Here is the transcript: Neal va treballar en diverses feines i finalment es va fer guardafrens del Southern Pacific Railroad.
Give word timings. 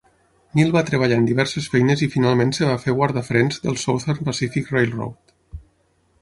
Neal 0.59 0.69
va 0.75 0.81
treballar 0.85 1.19
en 1.21 1.27
diverses 1.31 1.67
feines 1.73 2.01
i 2.05 2.09
finalment 2.15 2.53
es 2.55 2.63
va 2.69 2.79
fer 2.87 2.95
guardafrens 3.01 3.61
del 3.67 3.79
Southern 3.83 4.27
Pacific 4.31 4.73
Railroad. 4.79 5.37